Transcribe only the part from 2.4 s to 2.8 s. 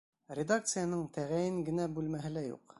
юҡ.